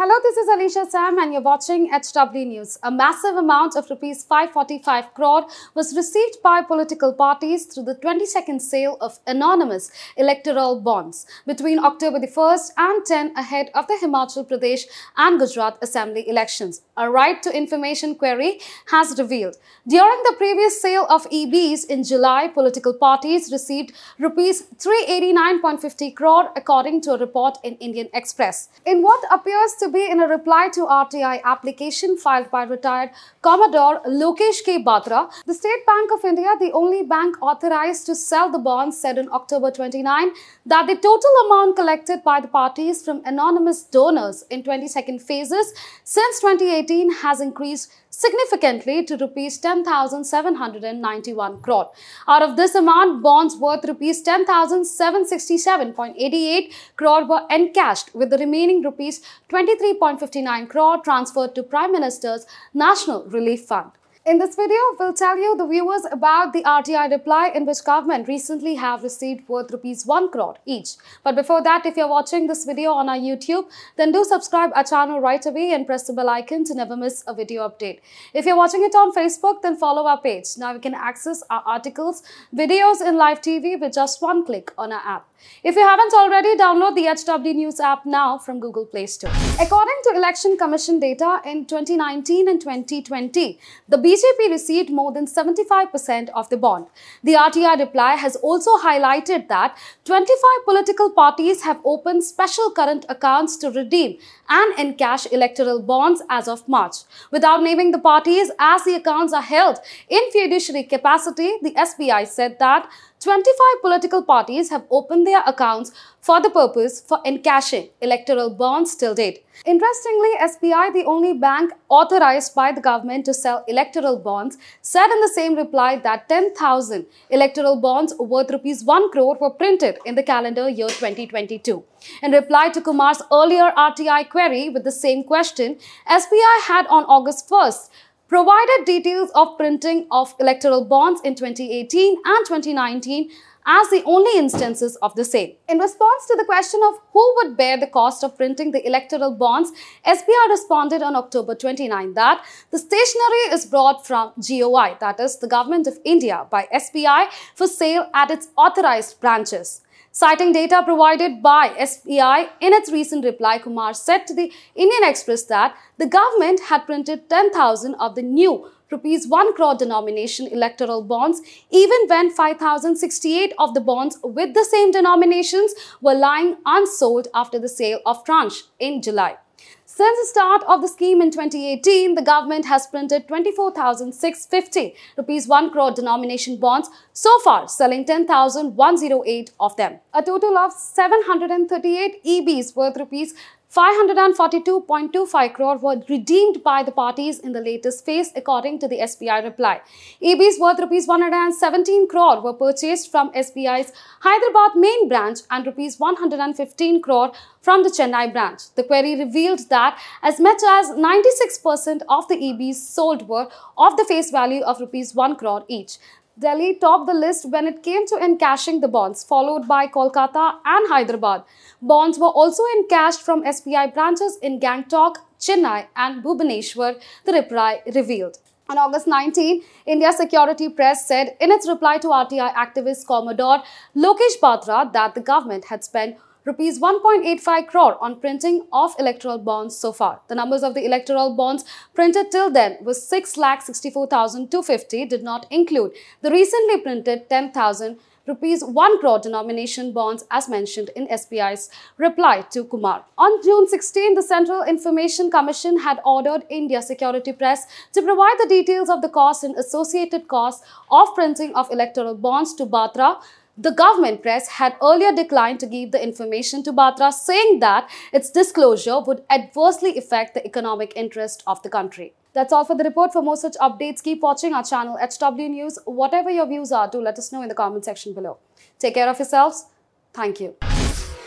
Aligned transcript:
Hello, 0.00 0.14
this 0.22 0.36
is 0.36 0.46
Alicia 0.46 0.88
Sam 0.88 1.18
and 1.18 1.32
you're 1.32 1.42
watching 1.42 1.90
HW 1.90 2.44
News. 2.46 2.78
A 2.84 2.88
massive 2.88 3.34
amount 3.34 3.74
of 3.74 3.90
rupees 3.90 4.22
545 4.22 5.12
crore 5.12 5.44
was 5.74 5.96
received 5.96 6.36
by 6.40 6.62
political 6.62 7.12
parties 7.12 7.64
through 7.66 7.82
the 7.82 7.96
22nd 7.96 8.60
sale 8.60 8.96
of 9.00 9.18
anonymous 9.26 9.90
electoral 10.16 10.80
bonds 10.80 11.26
between 11.48 11.80
October 11.80 12.20
the 12.20 12.28
1st 12.28 12.70
and 12.76 13.04
10 13.04 13.32
ahead 13.36 13.70
of 13.74 13.88
the 13.88 13.98
Himachal 14.00 14.48
Pradesh 14.48 14.84
and 15.16 15.40
Gujarat 15.40 15.78
assembly 15.82 16.28
elections. 16.28 16.82
A 17.00 17.08
right 17.08 17.40
to 17.44 17.56
information 17.56 18.16
query 18.16 18.58
has 18.86 19.16
revealed. 19.20 19.56
During 19.86 20.20
the 20.24 20.34
previous 20.36 20.82
sale 20.82 21.06
of 21.08 21.30
EBs 21.30 21.86
in 21.86 22.02
July, 22.02 22.48
political 22.48 22.92
parties 22.92 23.52
received 23.52 23.92
rupees 24.18 24.64
389.50 24.78 26.16
crore 26.16 26.50
according 26.56 27.02
to 27.02 27.12
a 27.12 27.18
report 27.18 27.56
in 27.62 27.76
Indian 27.76 28.08
Express. 28.12 28.68
In 28.84 29.02
what 29.02 29.22
appears 29.30 29.74
to 29.78 29.88
be 29.88 30.10
in 30.10 30.20
a 30.20 30.26
reply 30.26 30.70
to 30.74 30.86
RTI 30.86 31.40
application 31.44 32.16
filed 32.16 32.50
by 32.50 32.64
retired 32.64 33.10
Commodore 33.42 34.00
Lokesh 34.04 34.64
K. 34.64 34.82
Batra, 34.82 35.30
the 35.46 35.54
State 35.54 35.86
Bank 35.86 36.10
of 36.12 36.24
India, 36.24 36.52
the 36.58 36.72
only 36.72 37.04
bank 37.04 37.40
authorized 37.40 38.06
to 38.06 38.16
sell 38.16 38.50
the 38.50 38.58
bonds, 38.58 39.00
said 39.00 39.20
on 39.20 39.30
October 39.30 39.70
29 39.70 40.32
that 40.66 40.88
the 40.88 40.96
total 40.96 41.30
amount 41.46 41.76
collected 41.76 42.24
by 42.24 42.40
the 42.40 42.48
parties 42.48 43.04
from 43.04 43.22
anonymous 43.24 43.84
donors 43.84 44.44
in 44.50 44.64
22nd 44.64 45.22
phases 45.22 45.72
since 46.02 46.40
2018 46.40 46.87
has 47.22 47.40
increased 47.40 47.92
significantly 48.10 49.04
to 49.04 49.16
rupees 49.16 49.58
10,791 49.58 51.60
crore. 51.60 51.92
Out 52.26 52.42
of 52.42 52.56
this 52.56 52.74
amount, 52.74 53.22
bonds 53.22 53.54
worth 53.56 53.84
rupees 53.84 54.24
10,767.88 54.24 56.72
crore 56.96 57.26
were 57.26 57.46
encashed 57.50 58.14
with 58.14 58.30
the 58.30 58.38
remaining 58.38 58.80
rupees 58.82 59.20
23.59 59.50 60.68
crore 60.68 61.02
transferred 61.02 61.54
to 61.54 61.62
Prime 61.62 61.92
Minister's 61.92 62.46
National 62.72 63.24
Relief 63.24 63.66
Fund. 63.66 63.90
In 64.28 64.36
this 64.36 64.56
video, 64.56 64.76
we'll 64.98 65.14
tell 65.14 65.38
you 65.38 65.56
the 65.56 65.66
viewers 65.66 66.02
about 66.12 66.52
the 66.52 66.62
RTI 66.62 67.10
reply 67.10 67.50
in 67.54 67.64
which 67.64 67.82
government 67.82 68.28
recently 68.28 68.74
have 68.74 69.02
received 69.02 69.48
worth 69.48 69.72
rupees 69.72 70.04
1 70.04 70.30
crore 70.30 70.58
each. 70.66 70.96
But 71.24 71.34
before 71.34 71.62
that, 71.62 71.86
if 71.86 71.96
you're 71.96 72.10
watching 72.10 72.46
this 72.46 72.66
video 72.66 72.92
on 72.92 73.08
our 73.08 73.16
YouTube, 73.16 73.70
then 73.96 74.12
do 74.12 74.24
subscribe 74.24 74.70
our 74.74 74.84
channel 74.84 75.18
right 75.18 75.46
away 75.46 75.72
and 75.72 75.86
press 75.86 76.06
the 76.06 76.12
bell 76.12 76.28
icon 76.28 76.64
to 76.64 76.74
never 76.74 76.94
miss 76.94 77.24
a 77.26 77.32
video 77.32 77.66
update. 77.66 78.00
If 78.34 78.44
you're 78.44 78.58
watching 78.58 78.84
it 78.84 78.94
on 78.94 79.14
Facebook, 79.14 79.62
then 79.62 79.78
follow 79.78 80.06
our 80.06 80.20
page. 80.20 80.58
Now 80.58 80.74
you 80.74 80.78
can 80.78 80.92
access 80.92 81.42
our 81.48 81.62
articles, 81.64 82.22
videos 82.54 83.00
in 83.00 83.16
live 83.16 83.40
TV 83.40 83.80
with 83.80 83.94
just 83.94 84.20
one 84.20 84.44
click 84.44 84.74
on 84.76 84.92
our 84.92 85.06
app. 85.06 85.26
If 85.62 85.76
you 85.76 85.82
haven't 85.82 86.12
already, 86.14 86.56
download 86.56 86.96
the 86.96 87.06
HW 87.06 87.54
News 87.54 87.80
app 87.80 88.04
now 88.04 88.38
from 88.38 88.58
Google 88.60 88.84
Play 88.84 89.06
Store. 89.06 89.30
According 89.60 89.94
to 90.04 90.16
Election 90.16 90.56
Commission 90.58 90.98
data 90.98 91.40
in 91.44 91.64
2019 91.64 92.48
and 92.48 92.60
2020, 92.60 93.58
the 93.88 93.98
BJP 94.18 94.50
received 94.50 94.90
more 94.90 95.12
than 95.12 95.26
75% 95.26 96.28
of 96.30 96.48
the 96.48 96.56
bond. 96.56 96.86
The 97.22 97.34
RTI 97.34 97.78
reply 97.78 98.14
has 98.14 98.36
also 98.36 98.76
highlighted 98.78 99.48
that 99.48 99.78
25 100.04 100.64
political 100.64 101.10
parties 101.10 101.62
have 101.62 101.80
opened 101.84 102.24
special 102.24 102.70
current 102.70 103.06
accounts 103.08 103.56
to 103.58 103.70
redeem 103.70 104.18
and 104.48 104.74
encash 104.74 105.30
electoral 105.32 105.82
bonds 105.82 106.22
as 106.28 106.48
of 106.48 106.66
March. 106.68 106.96
Without 107.30 107.62
naming 107.62 107.92
the 107.92 107.98
parties 107.98 108.50
as 108.58 108.84
the 108.84 108.94
accounts 108.94 109.32
are 109.32 109.42
held 109.42 109.78
in 110.08 110.30
fiduciary 110.32 110.84
capacity, 110.84 111.52
the 111.62 111.72
SBI 111.72 112.26
said 112.26 112.58
that 112.58 112.88
25 113.20 113.82
political 113.82 114.22
parties 114.22 114.70
have 114.70 114.84
opened 114.90 115.26
their 115.26 115.42
accounts 115.46 115.92
for 116.20 116.40
the 116.40 116.50
purpose 116.50 117.00
for 117.00 117.20
encashing 117.24 117.90
electoral 118.00 118.50
bonds 118.50 118.94
till 118.94 119.14
date. 119.14 119.44
Interestingly, 119.66 120.30
SBI, 120.40 120.92
the 120.92 121.04
only 121.04 121.32
bank 121.34 121.72
authorized 121.88 122.54
by 122.54 122.70
the 122.72 122.80
government 122.80 123.24
to 123.24 123.34
sell 123.34 123.64
electoral 123.66 124.16
bonds, 124.16 124.56
said 124.82 125.10
in 125.10 125.20
the 125.20 125.32
same 125.34 125.56
reply 125.56 125.96
that 125.96 126.28
10,000 126.28 127.06
electoral 127.30 127.80
bonds 127.80 128.14
worth 128.18 128.50
rupees 128.50 128.84
1 128.84 129.10
crore 129.10 129.36
were 129.40 129.50
printed 129.50 129.98
in 130.04 130.14
the 130.14 130.22
calendar 130.22 130.68
year 130.68 130.88
2022. 130.88 131.82
In 132.22 132.32
reply 132.32 132.68
to 132.68 132.80
Kumar's 132.80 133.22
earlier 133.32 133.72
RTI 133.76 134.30
query 134.30 134.68
with 134.68 134.84
the 134.84 134.92
same 134.92 135.24
question, 135.24 135.78
SBI 136.08 136.60
had 136.66 136.86
on 136.86 137.04
August 137.04 137.48
1st 137.48 137.90
provided 138.28 138.84
details 138.84 139.30
of 139.34 139.56
printing 139.56 140.06
of 140.10 140.34
electoral 140.38 140.84
bonds 140.84 141.20
in 141.22 141.34
2018 141.34 142.16
and 142.24 142.46
2019 142.46 143.30
as 143.68 143.90
the 143.90 144.02
only 144.04 144.30
instances 144.38 144.96
of 145.02 145.14
the 145.14 145.24
same. 145.24 145.52
In 145.68 145.78
response 145.78 146.26
to 146.26 146.34
the 146.36 146.46
question 146.46 146.80
of 146.88 146.94
who 147.12 147.34
would 147.36 147.54
bear 147.54 147.76
the 147.76 147.86
cost 147.86 148.24
of 148.24 148.34
printing 148.34 148.70
the 148.70 148.84
electoral 148.86 149.34
bonds, 149.34 149.72
SBI 150.06 150.48
responded 150.48 151.02
on 151.02 151.14
October 151.14 151.54
29 151.54 152.14
that 152.14 152.42
the 152.70 152.78
stationery 152.78 153.44
is 153.52 153.66
brought 153.66 154.06
from 154.06 154.32
GOI, 154.40 154.96
that 155.00 155.20
is 155.20 155.36
the 155.36 155.46
Government 155.46 155.86
of 155.86 155.98
India, 156.02 156.46
by 156.50 156.66
SBI 156.74 157.28
for 157.54 157.66
sale 157.66 158.08
at 158.14 158.30
its 158.30 158.48
authorized 158.56 159.20
branches. 159.20 159.82
Citing 160.12 160.52
data 160.52 160.82
provided 160.82 161.42
by 161.42 161.68
SBI 161.78 162.48
in 162.60 162.72
its 162.72 162.90
recent 162.90 163.22
reply, 163.22 163.58
Kumar 163.58 163.92
said 163.92 164.26
to 164.26 164.34
the 164.34 164.50
Indian 164.74 165.04
Express 165.04 165.44
that 165.44 165.76
the 165.98 166.06
government 166.06 166.60
had 166.68 166.86
printed 166.86 167.28
10,000 167.28 167.94
of 167.96 168.14
the 168.14 168.22
new 168.22 168.70
rupees 168.90 169.26
1 169.26 169.54
crore 169.54 169.74
denomination 169.74 170.46
electoral 170.46 171.02
bonds 171.02 171.40
even 171.70 172.06
when 172.08 172.30
5068 172.30 173.52
of 173.58 173.74
the 173.74 173.80
bonds 173.80 174.18
with 174.22 174.54
the 174.54 174.64
same 174.64 174.90
denominations 174.90 175.74
were 176.00 176.14
lying 176.14 176.56
unsold 176.64 177.28
after 177.34 177.58
the 177.58 177.68
sale 177.68 178.00
of 178.06 178.24
tranche 178.24 178.64
in 178.78 179.02
July. 179.02 179.36
Since 179.84 180.20
the 180.20 180.26
start 180.26 180.62
of 180.68 180.80
the 180.80 180.86
scheme 180.86 181.20
in 181.20 181.32
2018, 181.32 182.14
the 182.14 182.22
government 182.22 182.66
has 182.66 182.86
printed 182.86 183.26
24,650 183.26 184.94
rupees 185.16 185.48
1 185.48 185.70
crore 185.70 185.90
denomination 185.90 186.56
bonds, 186.58 186.88
so 187.12 187.36
far 187.40 187.66
selling 187.66 188.04
10,108 188.04 189.50
of 189.58 189.76
them. 189.76 189.98
A 190.14 190.22
total 190.22 190.56
of 190.56 190.72
738 190.72 192.22
EBs 192.24 192.76
worth 192.76 192.96
rupees 192.96 193.34
542.25 193.74 195.52
crore 195.52 195.76
were 195.76 196.02
redeemed 196.08 196.62
by 196.64 196.82
the 196.82 196.90
parties 196.90 197.38
in 197.38 197.52
the 197.52 197.60
latest 197.60 198.04
phase 198.04 198.32
according 198.34 198.78
to 198.78 198.88
the 198.88 198.98
SBI 199.00 199.44
reply. 199.44 199.82
EBs 200.22 200.58
worth 200.58 200.78
rupees 200.78 201.06
117 201.06 202.08
crore 202.08 202.40
were 202.40 202.54
purchased 202.54 203.10
from 203.10 203.30
SBI's 203.32 203.92
Hyderabad 204.20 204.74
main 204.74 205.06
branch 205.06 205.40
and 205.50 205.66
rupees 205.66 206.00
115 206.00 207.02
crore 207.02 207.30
from 207.60 207.82
the 207.82 207.90
Chennai 207.90 208.32
branch. 208.32 208.74
The 208.74 208.84
query 208.84 209.16
revealed 209.16 209.68
that 209.68 210.00
as 210.22 210.40
much 210.40 210.62
as 210.66 210.88
96% 210.88 212.00
of 212.08 212.26
the 212.28 212.36
EBs 212.36 212.76
sold 212.76 213.28
were 213.28 213.48
of 213.76 213.98
the 213.98 214.06
face 214.08 214.30
value 214.30 214.62
of 214.62 214.80
rupees 214.80 215.14
1 215.14 215.36
crore 215.36 215.64
each. 215.68 215.98
Delhi 216.38 216.76
topped 216.76 217.06
the 217.06 217.14
list 217.14 217.50
when 217.50 217.66
it 217.66 217.82
came 217.82 218.06
to 218.06 218.14
encashing 218.14 218.80
the 218.80 218.86
bonds, 218.86 219.24
followed 219.24 219.66
by 219.66 219.88
Kolkata 219.88 220.58
and 220.64 220.88
Hyderabad. 220.88 221.42
Bonds 221.82 222.16
were 222.16 222.28
also 222.28 222.62
encashed 222.76 223.22
from 223.22 223.42
SBI 223.42 223.92
branches 223.92 224.38
in 224.40 224.60
Gangtok, 224.60 225.16
Chennai 225.40 225.86
and 225.96 226.22
Bhubaneswar, 226.22 227.00
the 227.24 227.32
reply 227.32 227.82
revealed. 227.92 228.38
On 228.68 228.78
August 228.78 229.08
19, 229.08 229.62
India 229.86 230.12
Security 230.12 230.68
Press 230.68 231.08
said 231.08 231.36
in 231.40 231.50
its 231.50 231.66
reply 231.66 231.98
to 231.98 232.08
RTI 232.08 232.54
activist 232.54 233.06
Commodore 233.06 233.62
Lokesh 233.96 234.38
Batra 234.40 234.92
that 234.92 235.16
the 235.16 235.20
government 235.20 235.64
had 235.64 235.82
spent 235.82 236.18
rupees 236.48 236.80
1.85 236.80 237.66
crore 237.66 238.02
on 238.02 238.18
printing 238.20 238.66
of 238.72 238.94
electoral 238.98 239.36
bonds 239.36 239.76
so 239.76 239.92
far. 239.92 240.20
The 240.28 240.34
numbers 240.34 240.62
of 240.62 240.72
the 240.74 240.86
electoral 240.86 241.36
bonds 241.36 241.64
printed 241.94 242.30
till 242.30 242.50
then 242.50 242.78
was 242.82 242.98
6,64,250 243.10 245.08
did 245.10 245.22
not 245.22 245.44
include 245.50 245.92
the 246.22 246.30
recently 246.30 246.80
printed 246.80 247.28
10,000 247.28 247.98
rupees 248.26 248.64
1 248.64 248.98
crore 249.00 249.18
denomination 249.18 249.92
bonds 249.92 250.24
as 250.30 250.48
mentioned 250.48 250.90
in 250.96 251.06
SBI's 251.08 251.68
reply 251.98 252.40
to 252.52 252.64
Kumar. 252.64 253.04
On 253.18 253.42
June 253.42 253.66
16, 253.68 254.14
the 254.14 254.22
Central 254.22 254.62
Information 254.62 255.30
Commission 255.30 255.80
had 255.80 256.00
ordered 256.04 256.46
India 256.48 256.80
Security 256.80 257.32
Press 257.32 257.66
to 257.92 258.00
provide 258.00 258.38
the 258.38 258.48
details 258.48 258.88
of 258.88 259.02
the 259.02 259.10
cost 259.10 259.44
and 259.44 259.54
associated 259.56 260.28
costs 260.28 260.64
of 260.90 261.14
printing 261.14 261.54
of 261.54 261.70
electoral 261.70 262.14
bonds 262.14 262.54
to 262.54 262.64
Batra 262.64 263.20
the 263.60 263.72
government 263.72 264.22
press 264.22 264.46
had 264.46 264.76
earlier 264.80 265.12
declined 265.12 265.58
to 265.58 265.66
give 265.66 265.90
the 265.90 266.00
information 266.00 266.62
to 266.62 266.72
Batra, 266.72 267.12
saying 267.12 267.58
that 267.58 267.90
its 268.12 268.30
disclosure 268.30 269.00
would 269.00 269.24
adversely 269.28 269.98
affect 269.98 270.34
the 270.34 270.46
economic 270.46 270.92
interest 270.94 271.42
of 271.44 271.60
the 271.62 271.68
country. 271.68 272.14
That's 272.34 272.52
all 272.52 272.64
for 272.64 272.76
the 272.76 272.84
report. 272.84 273.12
For 273.12 273.20
more 273.20 273.36
such 273.36 273.54
updates, 273.54 274.00
keep 274.00 274.20
watching 274.20 274.54
our 274.54 274.62
channel 274.62 274.96
HW 274.96 275.48
News. 275.48 275.76
Whatever 275.86 276.30
your 276.30 276.46
views 276.46 276.70
are, 276.70 276.88
do 276.88 277.00
let 277.00 277.18
us 277.18 277.32
know 277.32 277.42
in 277.42 277.48
the 277.48 277.54
comment 277.54 277.84
section 277.84 278.14
below. 278.14 278.38
Take 278.78 278.94
care 278.94 279.08
of 279.08 279.18
yourselves. 279.18 279.66
Thank 280.12 280.38
you. 280.40 280.54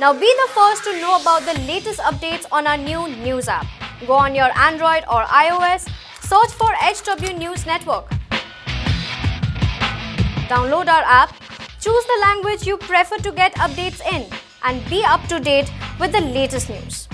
Now 0.00 0.12
be 0.12 0.34
the 0.42 0.48
first 0.52 0.82
to 0.84 1.00
know 1.00 1.20
about 1.20 1.42
the 1.42 1.54
latest 1.60 2.00
updates 2.00 2.44
on 2.50 2.66
our 2.66 2.76
new 2.76 3.06
news 3.08 3.46
app. 3.46 3.66
Go 4.04 4.14
on 4.14 4.34
your 4.34 4.50
Android 4.58 5.04
or 5.04 5.22
iOS, 5.22 5.88
search 6.22 6.50
for 6.50 6.72
HW 6.74 7.38
News 7.38 7.64
Network. 7.66 8.10
Download 10.48 10.88
our 10.88 11.04
app 11.04 11.45
Choose 11.86 12.06
the 12.06 12.18
language 12.20 12.66
you 12.66 12.78
prefer 12.78 13.16
to 13.18 13.30
get 13.30 13.54
updates 13.54 14.00
in 14.12 14.26
and 14.64 14.84
be 14.90 15.04
up 15.04 15.24
to 15.28 15.38
date 15.38 15.70
with 16.00 16.10
the 16.10 16.20
latest 16.20 16.68
news. 16.68 17.06